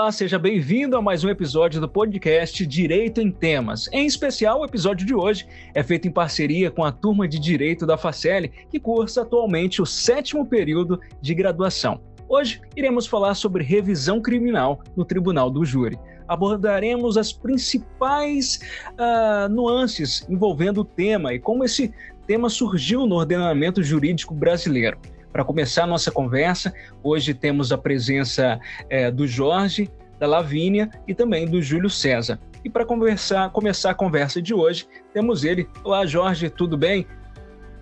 [0.00, 3.88] Olá, seja bem-vindo a mais um episódio do podcast Direito em Temas.
[3.92, 5.44] Em especial, o episódio de hoje
[5.74, 9.84] é feito em parceria com a turma de Direito da Facele, que cursa atualmente o
[9.84, 12.00] sétimo período de graduação.
[12.28, 15.98] Hoje iremos falar sobre revisão criminal no Tribunal do Júri.
[16.28, 18.60] Abordaremos as principais
[18.92, 21.92] uh, nuances envolvendo o tema e como esse
[22.24, 24.96] tema surgiu no ordenamento jurídico brasileiro.
[25.38, 28.58] Para começar a nossa conversa, hoje temos a presença
[28.90, 29.88] é, do Jorge,
[30.18, 32.40] da Lavínia e também do Júlio César.
[32.64, 35.68] E para conversar, começar a conversa de hoje, temos ele.
[35.84, 37.06] Olá, Jorge, tudo bem?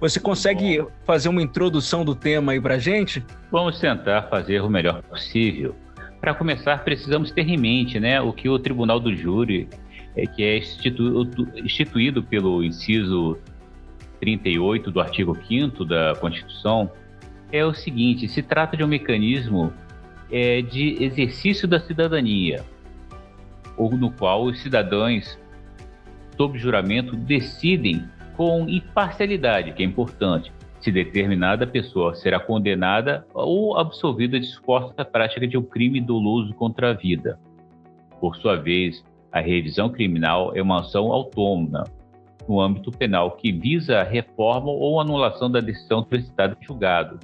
[0.03, 3.25] Você consegue fazer uma introdução do tema aí para gente?
[3.51, 5.75] Vamos tentar fazer o melhor possível.
[6.21, 9.67] Para começar, precisamos ter em mente né, o que o Tribunal do Júri,
[10.15, 13.39] é, que é instituído, instituído pelo inciso
[14.21, 16.91] 38 do artigo 5 da Constituição,
[17.53, 19.73] é o seguinte: se trata de um mecanismo
[20.31, 22.65] é, de exercício da cidadania,
[23.77, 25.39] ou no qual os cidadãos,
[26.37, 28.05] sob juramento, decidem
[28.37, 35.47] com imparcialidade, que é importante, se determinada pessoa será condenada ou absolvida de suposta prática
[35.47, 37.39] de um crime doloso contra a vida.
[38.21, 41.85] Por sua vez, a revisão criminal é uma ação autônoma
[42.49, 47.19] no âmbito penal que visa a reforma ou anulação da decisão transitada em julgado,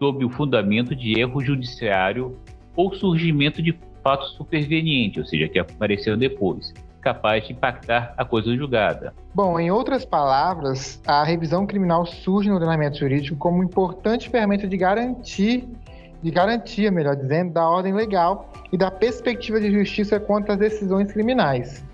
[0.00, 2.36] sob o fundamento de erro judiciário
[2.74, 8.56] ou surgimento de fato superveniente, ou seja, que apareceu depois, capaz de impactar a coisa
[8.56, 9.12] julgada.
[9.34, 14.76] Bom, em outras palavras, a revisão criminal surge no ordenamento jurídico como importante ferramenta de
[14.76, 15.68] garantir
[16.22, 21.10] de garantia, melhor dizendo, da ordem legal e da perspectiva de justiça quanto às decisões
[21.12, 21.84] criminais.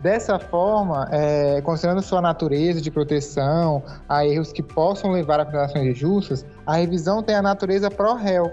[0.00, 5.88] Dessa forma, é, considerando sua natureza de proteção a erros que possam levar a condenações
[5.88, 8.52] injustas, a revisão tem a natureza pró-réu,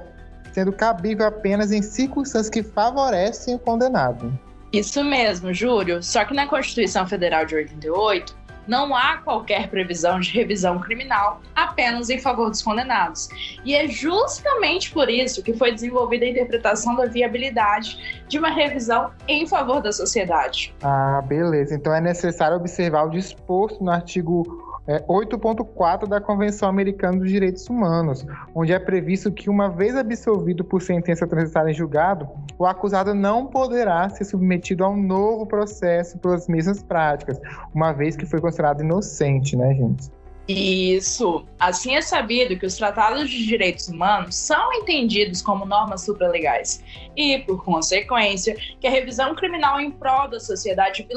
[0.51, 4.37] sendo cabível apenas em circunstâncias que favorecem o condenado.
[4.73, 6.01] Isso mesmo, Júlio.
[6.01, 8.35] Só que na Constituição Federal de 88,
[8.67, 13.29] não há qualquer previsão de revisão criminal apenas em favor dos condenados.
[13.63, 19.11] E é justamente por isso que foi desenvolvida a interpretação da viabilidade de uma revisão
[19.27, 20.73] em favor da sociedade.
[20.81, 21.75] Ah, beleza.
[21.75, 27.67] Então é necessário observar o disposto no artigo é, 8.4 da Convenção Americana dos Direitos
[27.69, 33.13] Humanos, onde é previsto que, uma vez absolvido por sentença transitada em julgado, o acusado
[33.13, 37.39] não poderá ser submetido a um novo processo pelas mesmas práticas,
[37.73, 40.11] uma vez que foi considerado inocente, né, gente?
[40.47, 41.43] Isso.
[41.59, 46.83] Assim é sabido que os tratados de direitos humanos são entendidos como normas supralegais
[47.15, 51.07] e, por consequência, que a revisão criminal em prol da sociedade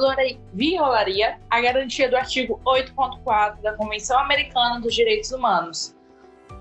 [0.54, 5.94] violaria a garantia do artigo 8.4 da Convenção Americana dos Direitos Humanos.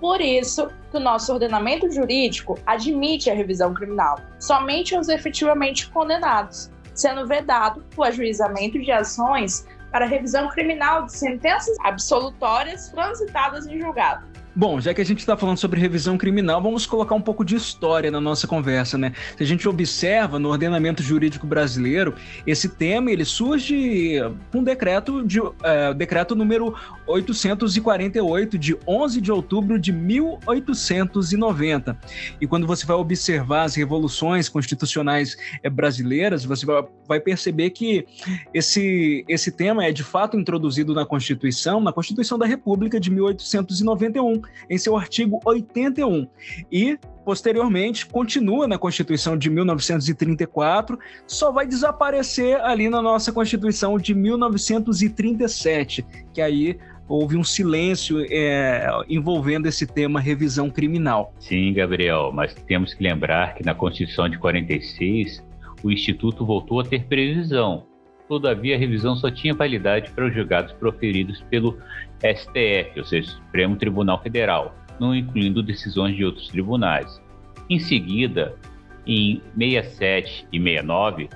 [0.02, 6.70] Por isso que o nosso ordenamento jurídico admite a revisão criminal somente aos efetivamente condenados,
[6.94, 14.26] sendo vedado o ajuizamento de ações para revisão criminal de sentenças absolutórias transitadas em julgado.
[14.58, 17.56] Bom, já que a gente está falando sobre revisão criminal, vamos colocar um pouco de
[17.56, 19.14] história na nossa conversa, né?
[19.38, 24.16] Se a gente observa no ordenamento jurídico brasileiro, esse tema ele surge
[24.52, 26.74] com um decreto de é, decreto número
[27.06, 31.96] 848 de 11 de outubro de 1890.
[32.42, 38.08] E quando você vai observar as revoluções constitucionais é, brasileiras, você vai, vai perceber que
[38.52, 44.47] esse esse tema é de fato introduzido na Constituição, na Constituição da República de 1891
[44.70, 46.28] em seu artigo 81.
[46.72, 54.14] E, posteriormente, continua na Constituição de 1934, só vai desaparecer ali na nossa Constituição de
[54.14, 56.78] 1937, que aí
[57.08, 61.34] houve um silêncio é, envolvendo esse tema revisão criminal.
[61.40, 65.44] Sim, Gabriel, mas temos que lembrar que na Constituição de 46
[65.84, 67.86] o Instituto voltou a ter previsão.
[68.28, 71.78] Todavia, a revisão só tinha validade para os julgados proferidos pelo
[72.22, 77.22] STF, ou seja, Supremo Tribunal Federal, não incluindo decisões de outros tribunais.
[77.70, 78.56] Em seguida,
[79.06, 81.30] em 67 e 69,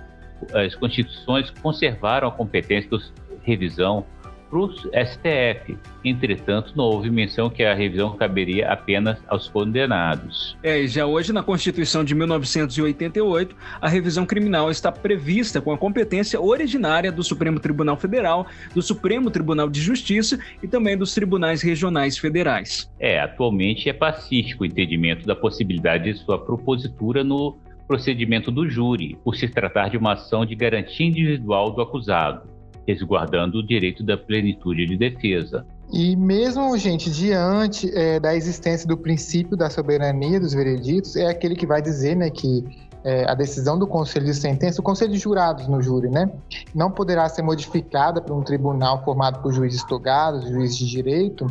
[0.53, 3.11] as constituições conservaram a competência de
[3.43, 4.05] revisão
[4.51, 5.77] para o STF.
[6.03, 10.57] Entretanto, não houve menção que a revisão caberia apenas aos condenados.
[10.61, 15.77] É, e já hoje, na Constituição de 1988, a revisão criminal está prevista com a
[15.77, 18.45] competência originária do Supremo Tribunal Federal,
[18.75, 22.91] do Supremo Tribunal de Justiça e também dos tribunais regionais federais.
[22.99, 27.57] É, atualmente é pacífico o entendimento da possibilidade de sua propositura no
[27.87, 33.59] procedimento do júri, por se tratar de uma ação de garantia individual do acusado resguardando
[33.59, 35.65] o direito da plenitude de defesa.
[35.91, 41.55] E mesmo, gente, diante é, da existência do princípio da soberania dos vereditos, é aquele
[41.55, 42.63] que vai dizer né, que
[43.03, 46.31] é, a decisão do conselho de sentença, o conselho de jurados no júri, né,
[46.73, 51.47] não poderá ser modificada por um tribunal formado por juízes togados, juízes de direito,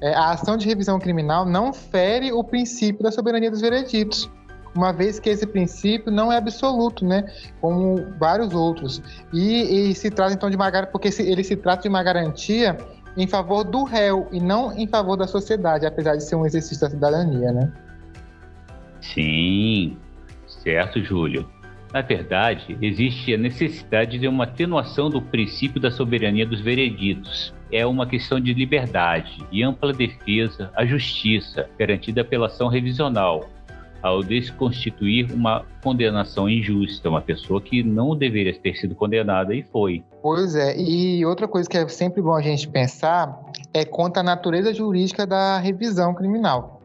[0.00, 4.30] é, a ação de revisão criminal não fere o princípio da soberania dos vereditos,
[4.74, 7.24] uma vez que esse princípio não é absoluto, né,
[7.60, 9.02] como vários outros.
[9.32, 12.76] E, e se trata então de uma porque ele se trata de uma garantia
[13.16, 16.80] em favor do réu e não em favor da sociedade, apesar de ser um exercício
[16.80, 17.72] da cidadania, né?
[19.00, 19.96] Sim,
[20.46, 21.46] certo, Júlio.
[21.92, 27.52] Na verdade, existe a necessidade de uma atenuação do princípio da soberania dos vereditos.
[27.70, 33.50] É uma questão de liberdade e ampla defesa à justiça, garantida pela ação revisional,
[34.02, 40.02] ao desconstituir uma condenação injusta, uma pessoa que não deveria ter sido condenada e foi.
[40.20, 43.40] Pois é, e outra coisa que é sempre bom a gente pensar
[43.72, 46.81] é quanto à natureza jurídica da revisão criminal.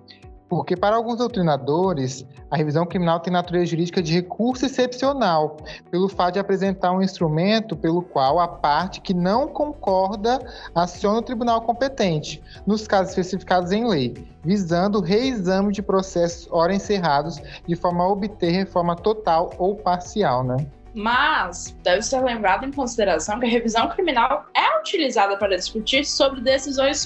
[0.49, 5.57] Porque, para alguns doutrinadores, a revisão criminal tem natureza jurídica de recurso excepcional,
[5.91, 10.39] pelo fato de apresentar um instrumento pelo qual a parte que não concorda
[10.73, 14.13] aciona o tribunal competente, nos casos especificados em lei,
[14.43, 20.43] visando o reexame de processos ora encerrados, de forma a obter reforma total ou parcial,
[20.43, 20.65] né?
[20.93, 26.41] Mas deve ser levado em consideração que a revisão criminal é utilizada para discutir sobre
[26.41, 27.05] decisões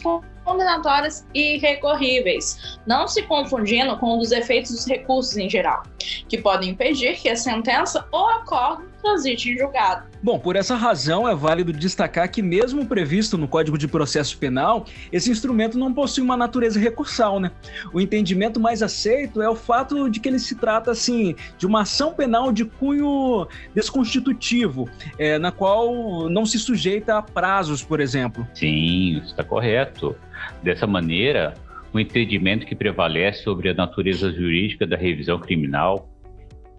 [0.51, 5.83] condenatórias e recorríveis, não se confundindo com os efeitos dos recursos em geral,
[6.27, 10.05] que podem impedir que a sentença ou acordo transite em julgado.
[10.21, 14.85] Bom, por essa razão é válido destacar que, mesmo previsto no Código de Processo Penal,
[15.11, 17.51] esse instrumento não possui uma natureza recursal, né?
[17.91, 21.81] O entendimento mais aceito é o fato de que ele se trata, assim, de uma
[21.81, 24.87] ação penal de cunho desconstitutivo,
[25.17, 28.47] é, na qual não se sujeita a prazos, por exemplo.
[28.53, 30.15] Sim, está correto.
[30.63, 31.53] Dessa maneira,
[31.93, 36.09] o entendimento que prevalece sobre a natureza jurídica da revisão criminal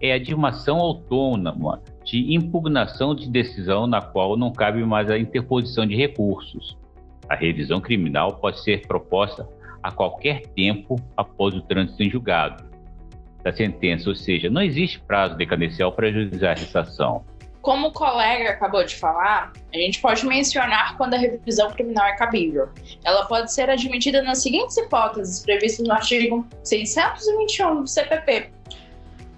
[0.01, 5.09] é a de uma ação autônoma de impugnação de decisão na qual não cabe mais
[5.09, 6.77] a interposição de recursos.
[7.29, 9.47] A revisão criminal pode ser proposta
[9.81, 12.63] a qualquer tempo após o trânsito em julgado
[13.43, 17.25] da sentença, ou seja, não existe prazo decadencial para ajuizar essa ação.
[17.63, 22.15] Como o colega acabou de falar, a gente pode mencionar quando a revisão criminal é
[22.15, 22.69] cabível.
[23.03, 28.51] Ela pode ser admitida nas seguintes hipóteses previstas no artigo 621 do CPP,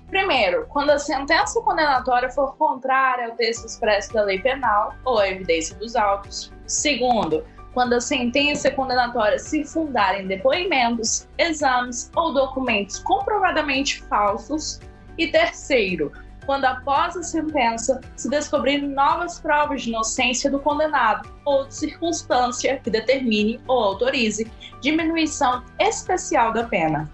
[0.10, 5.28] Primeiro, quando a sentença condenatória for contrária ao texto expresso da lei penal ou à
[5.28, 6.54] evidência dos autos.
[6.68, 7.44] Segundo,
[7.74, 14.80] quando a sentença condenatória se fundar em depoimentos, exames ou documentos comprovadamente falsos.
[15.18, 16.12] E terceiro,
[16.46, 22.80] quando após a sentença se descobrirem novas provas de inocência do condenado ou de circunstância
[22.84, 24.50] que determine ou autorize
[24.82, 27.10] diminuição especial da pena.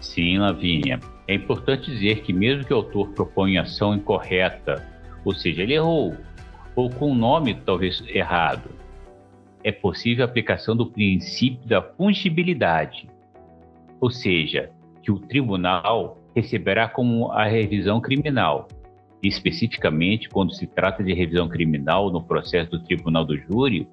[0.00, 1.00] Sim, Lavínia.
[1.28, 4.86] É importante dizer que, mesmo que o autor proponha ação incorreta,
[5.24, 6.16] ou seja, ele errou,
[6.76, 8.70] ou com o nome talvez errado,
[9.64, 13.08] é possível a aplicação do princípio da fungibilidade,
[14.00, 14.70] ou seja,
[15.02, 18.68] que o tribunal receberá como a revisão criminal,
[19.22, 23.88] especificamente quando se trata de revisão criminal no processo do tribunal do júri,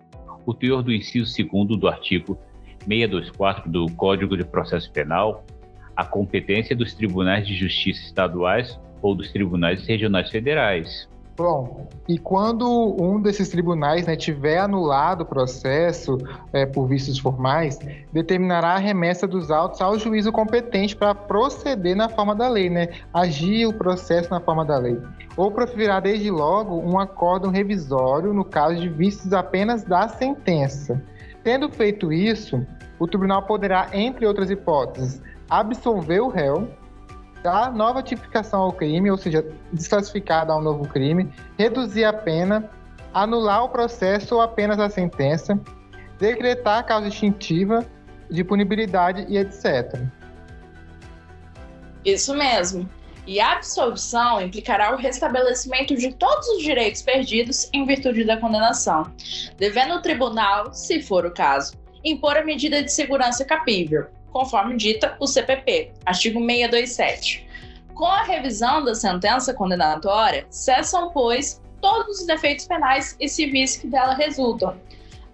[0.46, 2.38] o teor do inciso 2 do artigo
[2.86, 5.46] 624 do Código de Processo Penal
[5.96, 11.08] a competência dos tribunais de justiça estaduais ou dos tribunais regionais federais.
[11.36, 12.68] Bom, e quando
[13.02, 16.16] um desses tribunais né, tiver anulado o processo
[16.52, 17.80] é, por vícios formais,
[18.12, 22.90] determinará a remessa dos autos ao juízo competente para proceder na forma da lei, né,
[23.12, 25.02] agir o processo na forma da lei.
[25.36, 31.02] Ou proferirá desde logo um acórdão revisório no caso de vícios apenas da sentença.
[31.44, 32.64] Tendo feito isso,
[33.00, 36.70] o tribunal poderá, entre outras hipóteses, absolver o réu,
[37.44, 42.70] dar nova tipificação ao crime, ou seja, desclassificar, dar um novo crime, reduzir a pena,
[43.14, 45.60] anular o processo ou apenas a sentença,
[46.18, 47.86] decretar a causa extintiva
[48.32, 50.02] de punibilidade e etc.
[52.06, 52.90] Isso mesmo.
[53.28, 59.14] E a absolvição implicará o restabelecimento de todos os direitos perdidos em virtude da condenação,
[59.58, 61.74] devendo o tribunal, se for o caso,
[62.04, 67.48] impor a medida de segurança capível, conforme dita o CPP, artigo 627.
[67.94, 73.88] Com a revisão da sentença condenatória, cessam, pois, todos os defeitos penais e civis que
[73.88, 74.76] dela resultam.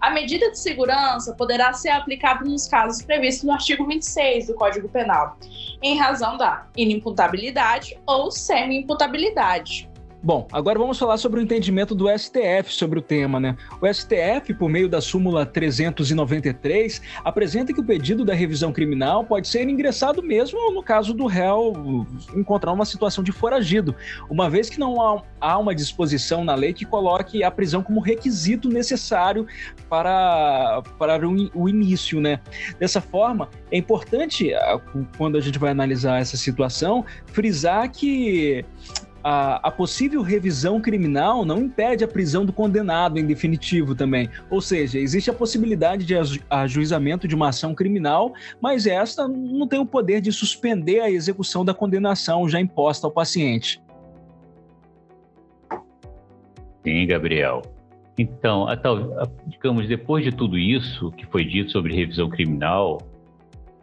[0.01, 4.87] A medida de segurança poderá ser aplicada nos casos previstos no artigo 26 do Código
[4.87, 5.37] Penal,
[5.81, 9.88] em razão da inimputabilidade ou semi-imputabilidade.
[10.21, 13.55] Bom, agora vamos falar sobre o entendimento do STF sobre o tema, né?
[13.81, 19.47] O STF, por meio da súmula 393, apresenta que o pedido da revisão criminal pode
[19.47, 23.95] ser ingressado mesmo no caso do réu encontrar uma situação de foragido,
[24.29, 28.67] uma vez que não há uma disposição na lei que coloque a prisão como requisito
[28.67, 29.47] necessário
[29.87, 32.41] para, para o início, né?
[32.77, 34.51] Dessa forma, é importante,
[35.17, 38.65] quando a gente vai analisar essa situação, frisar que
[39.23, 44.29] a, a, possível revisão criminal não impede a prisão do condenado em definitivo também.
[44.49, 46.15] Ou seja, existe a possibilidade de
[46.49, 51.65] ajuizamento de uma ação criminal, mas esta não tem o poder de suspender a execução
[51.65, 53.81] da condenação já imposta ao paciente.
[56.83, 57.61] Sim, Gabriel.
[58.17, 58.67] Então,
[59.47, 63.01] digamos, depois de tudo isso que foi dito sobre revisão criminal,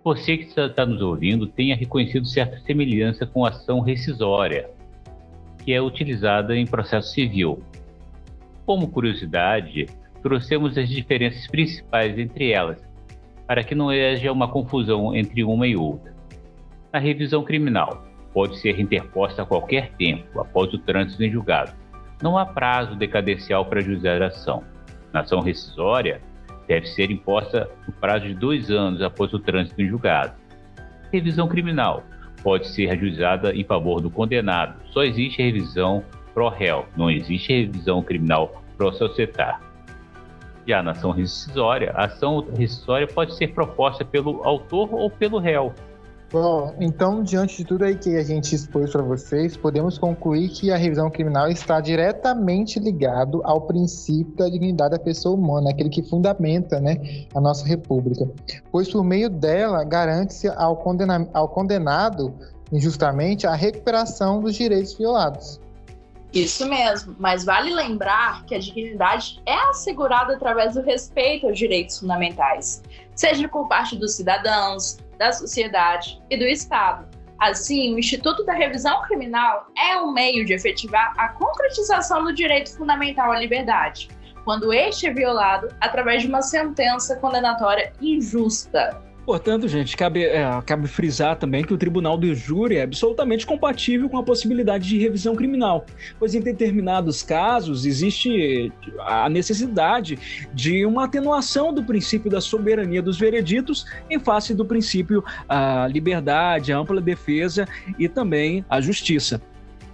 [0.04, 4.75] você que está nos ouvindo tenha reconhecido certa semelhança com ação rescisória
[5.66, 7.60] que é utilizada em processo civil.
[8.64, 9.86] Como curiosidade,
[10.22, 12.80] trouxemos as diferenças principais entre elas,
[13.48, 16.14] para que não haja uma confusão entre uma e outra.
[16.92, 21.72] A revisão criminal pode ser interposta a qualquer tempo após o trânsito em julgado.
[22.22, 24.62] Não há prazo decadencial para ajuizar a ação.
[25.12, 26.20] Na ação rescisória,
[26.68, 30.32] deve ser imposta no prazo de dois anos após o trânsito em julgado.
[31.12, 32.04] Revisão criminal
[32.46, 34.80] pode ser ajuizada em favor do condenado.
[34.92, 39.60] Só existe revisão pro réu, não existe revisão criminal pro societar.
[40.64, 45.74] Já na ação rescisória, a ação rescisória pode ser proposta pelo autor ou pelo réu.
[46.30, 50.72] Bom, então, diante de tudo aí que a gente expôs para vocês, podemos concluir que
[50.72, 56.02] a revisão criminal está diretamente ligado ao princípio da dignidade da pessoa humana, aquele que
[56.02, 56.96] fundamenta né,
[57.32, 58.28] a nossa república.
[58.72, 62.34] Pois por meio dela garante-se ao, condena ao condenado
[62.72, 65.60] injustamente a recuperação dos direitos violados.
[66.34, 72.00] Isso mesmo, mas vale lembrar que a dignidade é assegurada através do respeito aos direitos
[72.00, 72.82] fundamentais,
[73.14, 77.06] seja por parte dos cidadãos, da sociedade e do Estado.
[77.38, 82.74] Assim, o Instituto da Revisão Criminal é um meio de efetivar a concretização do direito
[82.76, 84.08] fundamental à liberdade,
[84.44, 89.05] quando este é violado através de uma sentença condenatória injusta.
[89.26, 94.08] Portanto, gente, cabe, é, cabe frisar também que o tribunal do júri é absolutamente compatível
[94.08, 95.84] com a possibilidade de revisão criminal,
[96.16, 103.18] pois em determinados casos existe a necessidade de uma atenuação do princípio da soberania dos
[103.18, 107.66] vereditos em face do princípio a liberdade, a ampla defesa
[107.98, 109.42] e também a justiça.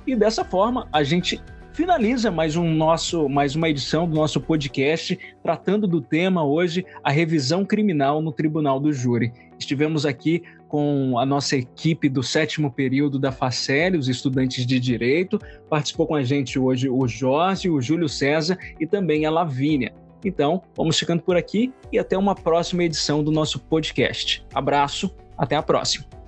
[0.07, 1.41] E dessa forma, a gente
[1.73, 7.11] finaliza mais um nosso, mais uma edição do nosso podcast tratando do tema hoje a
[7.11, 9.33] revisão criminal no Tribunal do Júri.
[9.59, 15.39] Estivemos aqui com a nossa equipe do sétimo período da Facel, os estudantes de direito.
[15.69, 19.95] Participou com a gente hoje o Jorge, o Júlio César e também a Lavínia.
[20.25, 24.45] Então, vamos ficando por aqui e até uma próxima edição do nosso podcast.
[24.55, 26.22] Abraço, até a próxima.